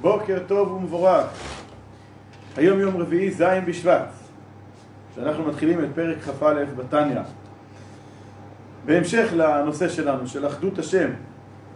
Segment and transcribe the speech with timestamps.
[0.00, 1.26] בוקר טוב ומבורך.
[2.56, 4.08] היום יום רביעי ז' בשבט,
[5.14, 7.20] שאנחנו מתחילים את פרק כ"א בתניא.
[8.86, 11.10] בהמשך לנושא שלנו, של אחדות השם,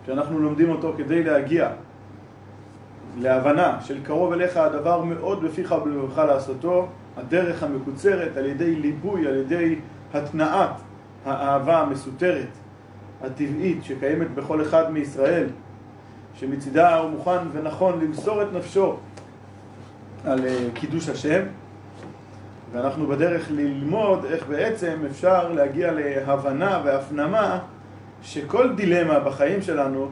[0.07, 1.69] שאנחנו לומדים אותו כדי להגיע
[3.19, 9.37] להבנה של קרוב אליך הדבר מאוד בפיך ובלבבך לעשותו, הדרך המקוצרת על ידי ליבוי, על
[9.37, 9.77] ידי
[10.15, 10.71] התנעת
[11.25, 12.49] האהבה המסותרת,
[13.23, 15.47] הטבעית, שקיימת בכל אחד מישראל,
[16.35, 18.97] שמצידה הוא מוכן ונכון למסור את נפשו
[20.25, 21.43] על אה, קידוש השם,
[22.73, 27.59] ואנחנו בדרך ללמוד איך בעצם אפשר להגיע להבנה והפנמה
[28.23, 30.09] שכל דילמה בחיים שלנו,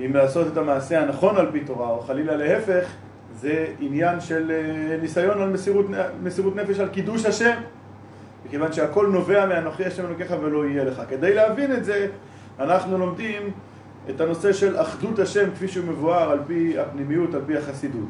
[0.00, 2.86] אם לעשות את המעשה הנכון על פי תורה, או חלילה להפך,
[3.34, 5.86] זה עניין של אה, ניסיון על מסירות,
[6.22, 7.54] מסירות נפש על קידוש השם.
[8.46, 11.02] מכיוון שהכל נובע מאנוכי השם אלוקיך ולא יהיה לך.
[11.08, 12.06] כדי להבין את זה,
[12.60, 13.50] אנחנו לומדים
[14.10, 18.08] את הנושא של אחדות השם כפי שהוא מבואר על פי הפנימיות, על פי החסידות.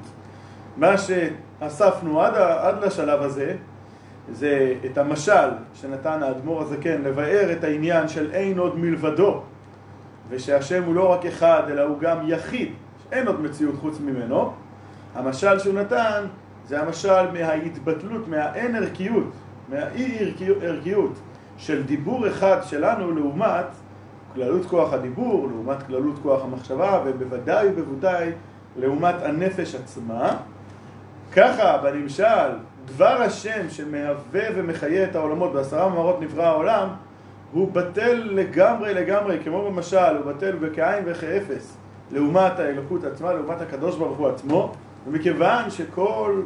[0.76, 3.56] מה שאספנו עד, עד לשלב הזה,
[4.32, 9.42] זה את המשל שנתן האדמו"ר הזקן לבאר את העניין של אין עוד מלבדו
[10.28, 12.72] ושהשם הוא לא רק אחד אלא הוא גם יחיד,
[13.12, 14.52] אין עוד מציאות חוץ ממנו.
[15.14, 16.24] המשל שהוא נתן
[16.66, 19.32] זה המשל מההתבטלות, מהאין ערכיות,
[19.68, 21.12] מהאי ערכיות
[21.56, 23.66] של דיבור אחד שלנו לעומת
[24.34, 28.30] כללות כוח הדיבור, לעומת כללות כוח המחשבה, ובוודאי ובוודאי
[28.76, 30.36] לעומת הנפש עצמה.
[31.32, 32.50] ככה, בנמשל,
[32.84, 36.88] דבר השם שמהווה ומחיה את העולמות, בעשרה מאמרות נברא העולם,
[37.52, 41.76] הוא בטל לגמרי לגמרי, כמו במשל, הוא בטל בכאין וכאפס,
[42.10, 44.72] לעומת האלוקות עצמה, לעומת הקדוש ברוך הוא עצמו,
[45.06, 46.42] ומכיוון שכל,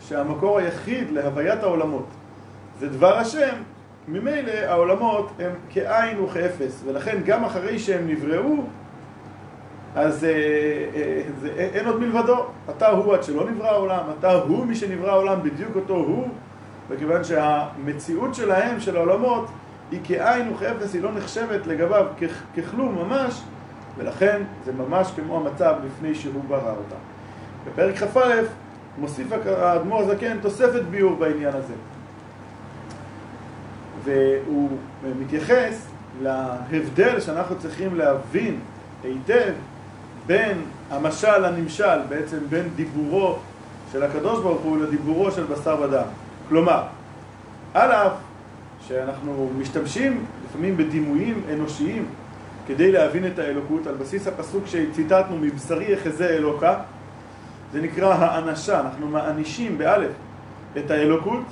[0.00, 2.06] שהמקור היחיד להוויית העולמות
[2.80, 3.54] זה דבר השם,
[4.08, 8.56] ממילא העולמות הם כאין וכאפס, ולכן גם אחרי שהם נבראו,
[9.94, 10.30] אז אה,
[10.94, 12.44] אה, זה, אין עוד מלבדו.
[12.70, 16.28] אתה הוא עד שלא נברא העולם, אתה הוא מי שנברא העולם, בדיוק אותו הוא,
[16.88, 19.48] וכיוון שהמציאות שלהם, של העולמות,
[19.90, 22.06] היא כאין וכאפס, היא לא נחשבת לגביו
[22.56, 23.42] ככלום ממש,
[23.96, 26.96] ולכן זה ממש כמו המצב לפני שהוא ברא אותה.
[27.66, 28.42] בפרק כ"א
[28.98, 31.74] מוסיף האדמו"ר הזקן תוספת ביור בעניין הזה.
[34.08, 34.70] והוא
[35.20, 35.86] מתייחס
[36.22, 38.60] להבדל שאנחנו צריכים להבין
[39.04, 39.52] היטב
[40.26, 40.58] בין
[40.90, 43.36] המשל לנמשל, בעצם בין דיבורו
[43.92, 46.06] של הקדוש ברוך הוא לדיבורו של בשר ודם.
[46.48, 46.82] כלומר,
[47.74, 48.12] על אף
[48.88, 52.06] שאנחנו משתמשים לפעמים בדימויים אנושיים
[52.66, 56.78] כדי להבין את האלוקות, על בסיס הפסוק שציטטנו מבשרי יחזה אלוקה,
[57.72, 60.10] זה נקרא האנשה, אנחנו מענישים באלף
[60.76, 61.44] את האלוקות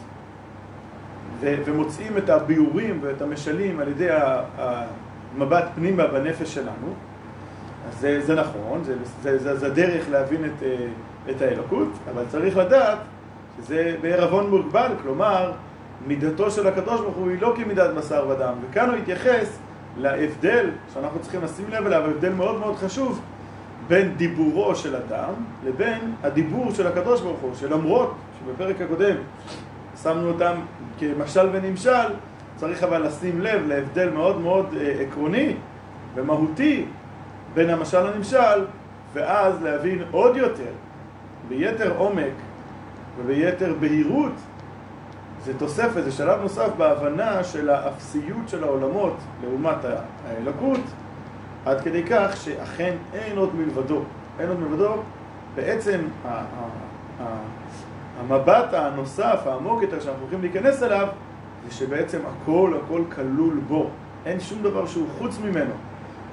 [1.40, 4.08] ומוצאים את הביאורים ואת המשלים על ידי
[4.58, 6.94] המבט פנימה בנפש שלנו,
[7.88, 10.62] אז זה, זה נכון, זה, זה, זה, זה דרך להבין את,
[11.30, 12.98] את האלוקות, אבל צריך לדעת
[13.58, 15.52] שזה בערבון מוגבל, כלומר,
[16.06, 19.58] מידתו של הקדוש ברוך הוא היא לא כמידת בשר ודם, וכאן הוא התייחס
[19.98, 23.20] להבדל שאנחנו צריכים לשים לב אליו, הבדל מאוד מאוד חשוב
[23.88, 25.32] בין דיבורו של אדם
[25.64, 29.16] לבין הדיבור של הקדוש ברוך הוא, שלמרות שבפרק הקודם
[30.02, 30.54] שמנו אותם
[30.98, 32.06] כמשל ונמשל,
[32.56, 35.54] צריך אבל לשים לב להבדל מאוד מאוד אה, עקרוני
[36.14, 36.84] ומהותי
[37.54, 38.64] בין המשל לנמשל,
[39.12, 40.72] ואז להבין עוד יותר,
[41.48, 42.32] ביתר עומק
[43.18, 44.32] וביתר בהירות,
[45.44, 49.76] זה תוספת, זה שלב נוסף בהבנה של האפסיות של העולמות לעומת
[50.28, 50.80] האלוקות,
[51.66, 54.02] עד כדי כך שאכן אין עוד מלבדו.
[54.38, 54.94] אין עוד מלבדו,
[55.54, 56.00] בעצם
[58.20, 61.08] המבט הנוסף, העמוק יותר שאנחנו הולכים להיכנס אליו,
[61.68, 63.90] זה שבעצם הכל הכל כלול בו.
[64.26, 65.72] אין שום דבר שהוא חוץ ממנו.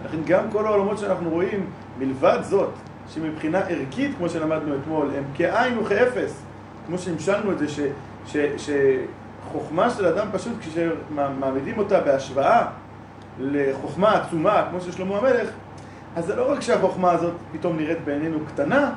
[0.05, 1.65] לכן גם כל העולמות שאנחנו רואים,
[1.99, 2.69] מלבד זאת,
[3.09, 6.41] שמבחינה ערכית, כמו שלמדנו אתמול, הם כאין וכאפס,
[6.87, 7.79] כמו שהמשלנו את זה, ש,
[8.25, 12.67] ש, שחוכמה של אדם פשוט, כשמעמידים אותה בהשוואה
[13.39, 15.49] לחוכמה עצומה, כמו של שלמה המלך,
[16.15, 18.91] אז זה לא רק שהחוכמה הזאת פתאום נראית בעינינו קטנה,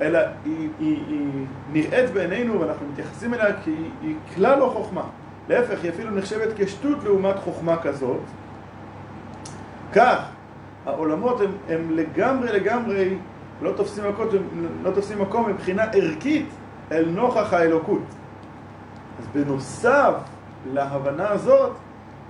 [0.00, 5.02] אלא היא, היא, היא נראית בעינינו ואנחנו מתייחסים אליה כי היא, היא כלל לא חוכמה.
[5.48, 8.20] להפך, היא אפילו נחשבת כשטות לעומת חוכמה כזאת.
[9.92, 10.28] כך,
[10.86, 13.16] העולמות הם, הם לגמרי לגמרי
[13.62, 14.28] לא תופסים, מקום,
[14.82, 16.46] לא תופסים מקום מבחינה ערכית
[16.92, 18.02] אל נוכח האלוקות.
[19.18, 20.14] אז בנוסף
[20.72, 21.72] להבנה הזאת,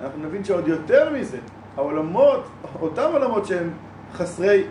[0.02, 1.38] אנחנו נבין שעוד יותר מזה,
[1.76, 2.44] העולמות,
[2.80, 3.70] אותם עולמות שהם
[4.14, 4.64] חסרי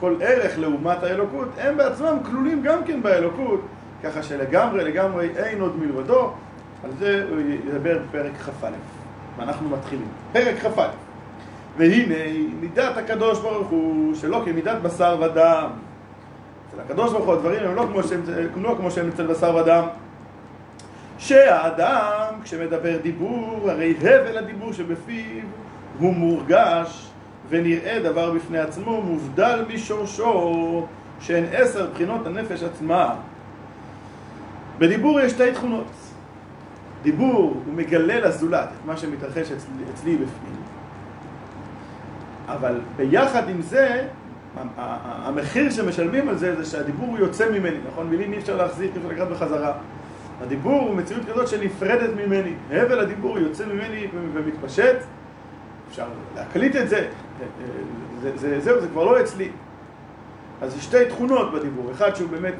[0.00, 3.60] כל ערך לעומת האלוקות, הם בעצמם כלולים גם כן באלוקות,
[4.04, 6.32] ככה שלגמרי לגמרי אין עוד מלבדו,
[6.84, 8.70] על זה הוא ידבר בפרק כ"א.
[9.38, 10.08] ואנחנו מתחילים.
[10.32, 10.88] פרק כ"א.
[11.76, 12.14] והנה
[12.60, 15.70] מידת הקדוש ברוך הוא שלא כמידת בשר ודם,
[16.68, 18.22] אצל הקדוש ברוך הוא הדברים הם לא כמו שהם,
[18.56, 19.84] לא כמו שהם אצל בשר ודם.
[21.18, 25.42] שהאדם, כשמדבר דיבור, הרי הבל הדיבור שבפיו
[25.98, 27.07] הוא מורגש
[27.50, 30.86] ונראה דבר בפני עצמו, מובדל משורשו,
[31.20, 33.14] שהן עשר בחינות הנפש עצמה.
[34.78, 35.86] בדיבור יש שתי תכונות.
[37.02, 40.56] דיבור הוא מגלה לזולת את מה שמתרחש אצלי, אצלי בפנים.
[42.48, 44.06] אבל ביחד עם זה,
[44.76, 48.10] המחיר שמשלמים על זה זה שהדיבור הוא יוצא ממני, נכון?
[48.10, 49.72] מילים אי אפשר להחזיר, אי אפשר לקחת בחזרה.
[50.42, 52.52] הדיבור הוא מציאות כזאת שנפרדת ממני.
[52.70, 54.96] הבל הדיבור יוצא ממני ומתפשט.
[55.90, 56.06] אפשר
[56.36, 57.08] להקליט את זה.
[58.22, 59.48] זה, זה, זהו, זה כבר לא אצלי.
[60.62, 61.90] אז יש שתי תכונות בדיבור.
[61.92, 62.54] אחד שהוא באמת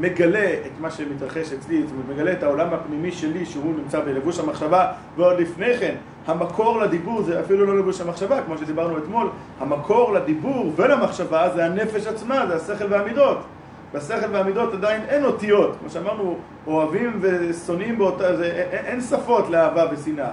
[0.00, 4.38] מגלה את מה שמתרחש אצלי, זאת אומרת, מגלה את העולם הפנימי שלי שהוא נמצא בלבוש
[4.38, 5.94] המחשבה, ועוד לפני כן,
[6.26, 9.28] המקור לדיבור זה אפילו לא לבוש המחשבה, כמו שדיברנו אתמול,
[9.60, 13.38] המקור לדיבור ולמחשבה זה הנפש עצמה, זה השכל והמידות.
[13.94, 19.84] בשכל והמידות עדיין אין אותיות, כמו שאמרנו, אוהבים ושונאים באותה, זה, אין, אין שפות לאהבה
[19.92, 20.30] ושנאה,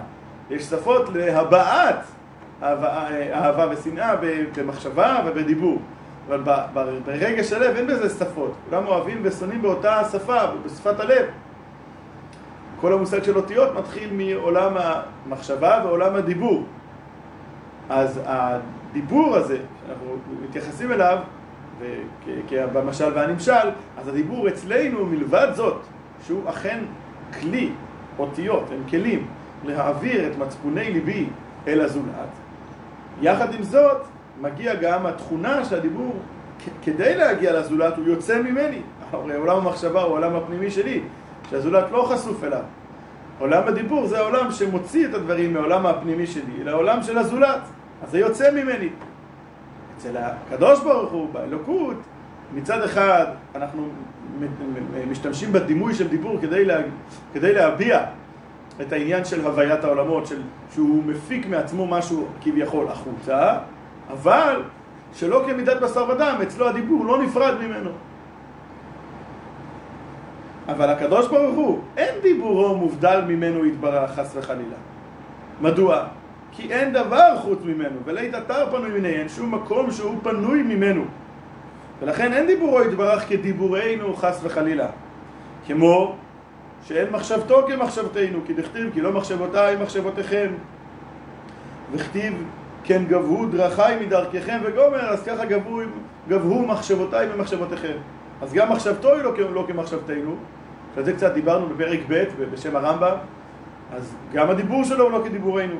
[0.50, 2.04] יש שפות להבעת
[2.64, 4.16] אהבה, אהבה ושנאה
[4.56, 5.80] במחשבה ובדיבור.
[6.28, 11.26] אבל ברגש הלב אין בזה שפות, כולם אוהבים ושונאים באותה שפה, בשפת הלב.
[12.82, 16.64] כל המושג של אותיות מתחיל מעולם המחשבה ועולם הדיבור.
[17.90, 19.58] אז הדיבור הזה,
[19.88, 21.18] שאנחנו מתייחסים אליו,
[22.52, 25.82] במשל והנמשל, אז הדיבור אצלנו מלבד זאת,
[26.26, 26.80] שהוא אכן
[27.40, 27.70] כלי,
[28.20, 29.28] אותיות, הם כלים,
[29.66, 31.30] להעביר את מצפוני ליבי
[31.68, 32.30] אל הזולת,
[33.22, 34.02] יחד עם זאת,
[34.42, 36.16] מגיע גם התכונה שהדיבור,
[36.84, 38.82] כדי להגיע לזולת, הוא יוצא ממני.
[39.12, 41.02] הרי עולם המחשבה הוא העולם הפנימי שלי,
[41.50, 42.62] שהזולת לא חשוף אליו.
[43.40, 47.62] עולם הדיבור זה העולם שמוציא את הדברים מהעולם הפנימי שלי לעולם של הזולת,
[48.04, 48.90] אז זה יוצא ממני.
[49.98, 51.98] אצל הקדוש ברוך הוא, באלוקות,
[52.54, 53.26] מצד אחד
[53.56, 53.88] אנחנו
[55.12, 56.78] משתמשים בדימוי של דיבור כדי, לה,
[57.34, 58.06] כדי להביע
[58.82, 60.42] את העניין של הוויית העולמות, של,
[60.74, 63.58] שהוא מפיק מעצמו משהו כביכול החוצה,
[64.10, 64.62] אבל
[65.14, 67.90] שלא כמידת בשר ודם, אצלו הדיבור לא נפרד ממנו.
[70.68, 74.76] אבל הקדוש ברוך הוא, אין דיבורו מובדל ממנו יתברך חס וחלילה.
[75.62, 76.04] מדוע?
[76.52, 81.04] כי אין דבר חוץ ממנו, ולית אתר פנוי מני, אין שום מקום שהוא פנוי ממנו.
[82.02, 84.88] ולכן אין דיבורו יתברך כדיבורנו חס וחלילה.
[85.68, 86.16] כמו
[86.88, 90.52] שאין מחשבתו כמחשבתנו, כי דכתיב כי לא מחשבותיי מחשבותיכם.
[91.92, 92.44] וכתיב
[92.84, 95.82] כן גבהו דרכיי מדרככם וגומר, אז ככה גבהו,
[96.28, 97.94] גבהו מחשבותיי ממחשבותיכם.
[98.42, 100.36] אז גם מחשבתו היא לא, לא כמחשבתנו,
[100.96, 103.16] ועל זה קצת דיברנו בפרק ב' בשם הרמב"ם,
[103.96, 105.76] אז גם הדיבור שלו הוא לא כדיבורנו.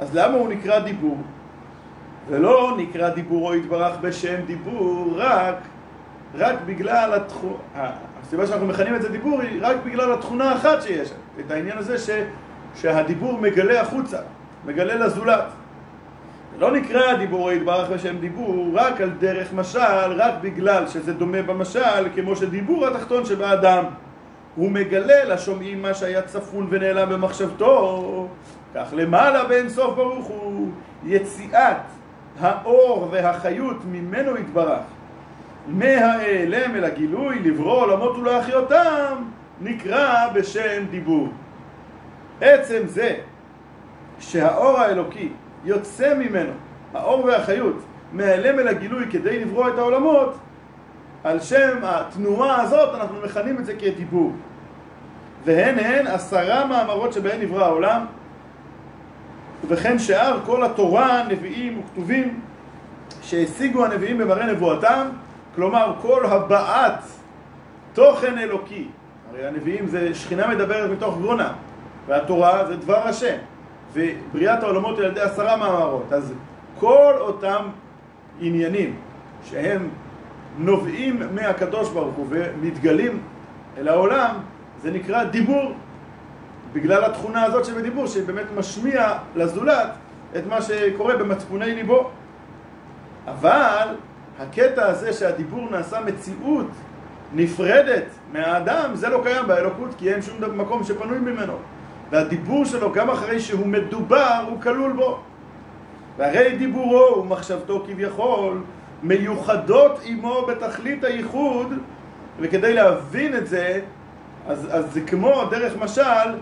[0.00, 1.18] אז למה הוא נקרא דיבור?
[2.28, 5.56] ולא נקרא דיבורו יתברך בשם דיבור רק,
[6.34, 7.56] רק בגלל התחום...
[8.22, 11.10] הסיבה שאנחנו מכנים את זה דיבור היא רק בגלל התכונה האחת שיש,
[11.40, 12.10] את העניין הזה ש,
[12.74, 14.18] שהדיבור מגלה החוצה,
[14.64, 15.44] מגלה לזולת.
[16.58, 22.08] לא נקרא דיבורו יתברך בשם דיבור רק על דרך משל, רק בגלל שזה דומה במשל,
[22.14, 23.84] כמו שדיבור התחתון שבאדם.
[24.56, 28.28] הוא מגלה לשומעים מה שהיה צפון ונעלם במחשבתו,
[28.74, 30.68] כך למעלה באין סוף ברוך הוא
[31.04, 31.76] יציאת
[32.40, 34.97] האור והחיות ממנו יתברך.
[35.68, 39.14] מהאלם אל הגילוי, לברוא עולמות ולהחיותם,
[39.60, 41.28] נקרא בשם דיבור.
[42.40, 43.14] עצם זה
[44.20, 45.28] שהאור האלוקי
[45.64, 46.50] יוצא ממנו,
[46.94, 47.76] האור והחיות,
[48.12, 50.38] מהאלם אל הגילוי כדי לברוא את העולמות,
[51.24, 54.32] על שם התנועה הזאת אנחנו מכנים את זה כדיבור.
[55.44, 58.06] והן הן עשרה מאמרות שבהן נברא העולם,
[59.64, 62.40] ובכן שאר כל התורה, נביאים וכתובים
[63.22, 65.08] שהשיגו הנביאים במראה נבואתם,
[65.58, 67.02] כלומר כל הבעת
[67.92, 68.88] תוכן אלוקי,
[69.30, 71.52] הרי הנביאים זה שכינה מדברת מתוך גרונה,
[72.06, 73.36] והתורה זה דבר השם,
[73.92, 76.32] ובריאת העולמות היא על ידי עשרה מאמרות, אז
[76.78, 77.62] כל אותם
[78.40, 78.96] עניינים
[79.44, 79.88] שהם
[80.58, 83.20] נובעים מהקדוש ברוך הוא ומתגלים
[83.78, 84.34] אל העולם,
[84.82, 85.72] זה נקרא דיבור,
[86.72, 89.90] בגלל התכונה הזאת שבדיבור, שבאמת משמיע לזולת
[90.36, 92.10] את מה שקורה במצפוני ליבו.
[93.26, 93.88] אבל
[94.38, 96.66] הקטע הזה שהדיבור נעשה מציאות
[97.34, 101.52] נפרדת מהאדם, זה לא קיים באלוקות, כי אין שום מקום שפנוי ממנו.
[102.10, 105.20] והדיבור שלו, גם אחרי שהוא מדובר, הוא כלול בו.
[106.16, 108.62] והרי דיבורו ומחשבתו כביכול
[109.02, 111.72] מיוחדות עמו בתכלית הייחוד,
[112.40, 113.80] וכדי להבין את זה,
[114.48, 116.34] אז, אז זה כמו דרך משל,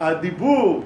[0.00, 0.84] הדיבור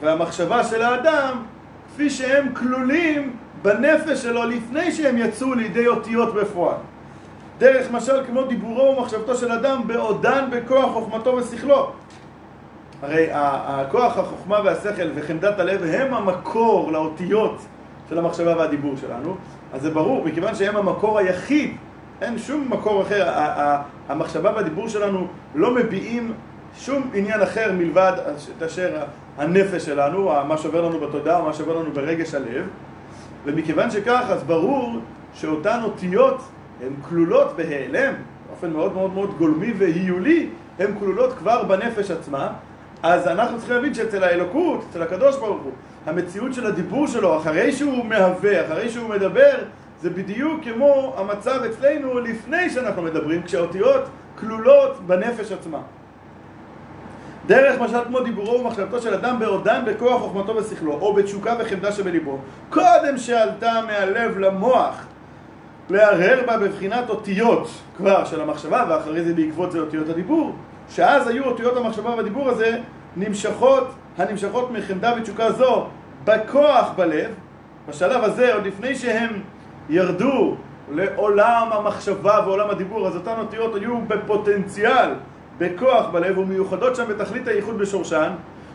[0.00, 1.42] והמחשבה של האדם,
[1.88, 6.76] כפי שהם כלולים בנפש שלו לפני שהם יצאו לידי אותיות בפועל.
[7.58, 11.92] דרך משל כמו דיבורו ומחשבתו של אדם בעודן בכוח חוכמתו ושכלו.
[13.02, 17.58] הרי הכוח החוכמה והשכל וחמדת הלב הם המקור לאותיות
[18.08, 19.36] של המחשבה והדיבור שלנו,
[19.72, 21.76] אז זה ברור, מכיוון שהם המקור היחיד,
[22.22, 23.32] אין שום מקור אחר,
[24.08, 26.32] המחשבה והדיבור שלנו לא מביעים
[26.76, 28.12] שום עניין אחר מלבד
[28.66, 29.02] אשר
[29.38, 32.66] הנפש שלנו, מה שעובר לנו בתודעה, מה שעובר לנו ברגש הלב,
[33.44, 34.98] ומכיוון שכך, אז ברור
[35.34, 36.40] שאותן אותיות
[36.82, 38.14] הן כלולות בהיעלם,
[38.48, 40.48] באופן מאוד מאוד מאוד גולמי והיולי,
[40.78, 42.52] הן כלולות כבר בנפש עצמה,
[43.02, 45.72] אז אנחנו צריכים להבין שאצל האלוקות, אצל הקדוש ברוך הוא,
[46.06, 49.54] המציאות של הדיבור שלו, אחרי שהוא מהווה, אחרי שהוא מדבר,
[50.00, 54.02] זה בדיוק כמו המצב אצלנו לפני שאנחנו מדברים, כשהאותיות
[54.38, 55.80] כלולות בנפש עצמה.
[57.46, 62.38] דרך משל כמו דיבורו ומחשבתו של אדם בעודן בכוח חוכמתו ושכלו, או בתשוקה וחמדה שבליבו,
[62.70, 65.04] קודם שעלתה מהלב למוח,
[65.90, 70.52] להרהר בה בבחינת אותיות כבר של המחשבה, ואחרי זה בעקבות זה אותיות הדיבור,
[70.90, 72.78] שאז היו אותיות המחשבה והדיבור הזה
[73.16, 75.86] נמשכות, הנמשכות מחמדה ותשוקה זו
[76.24, 77.30] בכוח בלב,
[77.88, 79.30] בשלב הזה, עוד לפני שהם
[79.88, 80.56] ירדו
[80.94, 85.10] לעולם המחשבה ועולם הדיבור, אז אותן אותיות היו בפוטנציאל,
[85.58, 88.30] בכוח בלב, ומיוחדות שם בתכלית הייחוד בשורשן,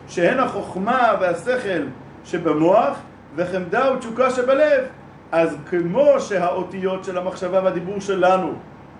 [0.08, 1.82] שהן החוכמה והשכל
[2.24, 2.98] שבמוח,
[3.36, 4.84] וחמדה ותשוקה שבלב.
[5.32, 8.52] אז כמו שהאותיות של המחשבה והדיבור שלנו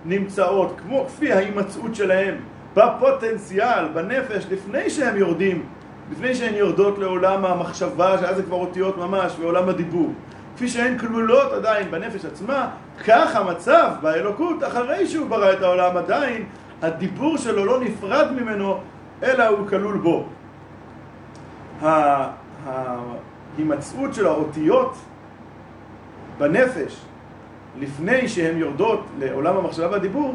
[0.04, 2.34] נמצאות, כמו כפי ההימצאות שלהם
[2.74, 5.66] בפוטנציאל, בנפש, לפני שהם יורדים,
[6.12, 10.12] לפני שהן יורדות לעולם המחשבה, שאז זה כבר אותיות ממש, ועולם הדיבור.
[10.56, 12.68] כפי שהן כלולות עדיין בנפש עצמה,
[13.06, 16.44] כך המצב באלוקות, אחרי שהוא ברא את העולם עדיין,
[16.82, 18.80] הדיבור שלו לא נפרד ממנו,
[19.22, 20.26] אלא הוא כלול בו.
[22.66, 24.94] ההימצאות של האותיות
[26.38, 27.00] בנפש,
[27.78, 30.34] לפני שהן יורדות לעולם המחשבה והדיבור,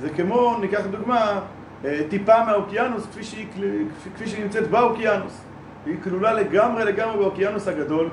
[0.00, 1.40] זה כמו, ניקח דוגמה,
[1.84, 3.46] אה, טיפה מהאוקיינוס כפי שהיא,
[4.14, 5.40] כפי שהיא נמצאת באוקיינוס.
[5.86, 8.08] היא כלולה לגמרי לגמרי באוקיינוס הגדול,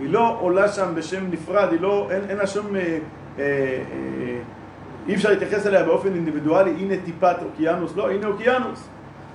[0.00, 2.76] היא לא עולה שם בשם נפרד, היא לא, אין, אין לה שום...
[2.76, 2.98] אה, אה,
[3.38, 4.23] אה,
[5.08, 8.88] אי אפשר להתייחס אליה באופן אינדיבידואלי, הנה טיפת אוקיינוס, לא, הנה אוקיינוס.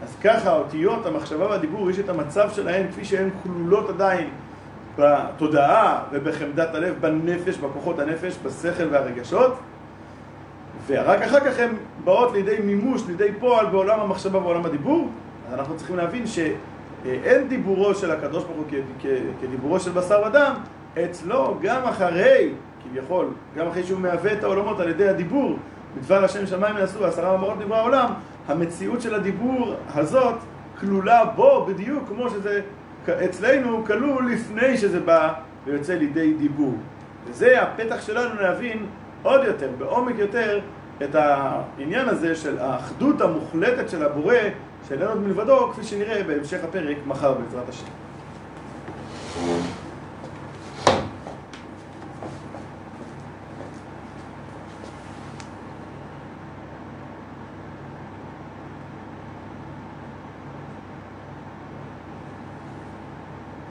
[0.04, 4.30] אז ככה האותיות, המחשבה והדיבור, יש את המצב שלהן כפי שהן כלולות עדיין
[4.98, 9.54] בתודעה ובחמדת הלב, בנפש, בכוחות הנפש, בשכל והרגשות,
[10.88, 11.70] ורק אחר כך הן
[12.04, 15.10] באות לידי מימוש, לידי פועל בעולם המחשבה ובעולם הדיבור.
[15.48, 18.66] אז אנחנו צריכים להבין שאין דיבורו של הקדוש ברוך הוא
[19.42, 20.54] כדיבורו של בשר ודם,
[21.06, 22.52] אצלו גם אחרי,
[22.84, 23.26] כביכול,
[23.58, 25.58] גם אחרי שהוא מהווה את העולמות על ידי הדיבור,
[25.98, 28.14] בדבר השם שמיים יעשו ועשרה מאמרות דברי העולם,
[28.48, 30.36] המציאות של הדיבור הזאת
[30.80, 32.62] כלולה בו בדיוק כמו שזה
[33.26, 35.34] אצלנו כלול לפני שזה בא
[35.66, 36.76] ויוצא לידי דיבור.
[37.26, 38.86] וזה הפתח שלנו להבין
[39.24, 40.60] עוד יותר, בעומק יותר,
[41.04, 44.36] את העניין הזה של האחדות המוחלטת של הבורא,
[44.88, 47.86] שאיננו מלבדו, כפי שנראה בהמשך הפרק מחר בעזרת השם.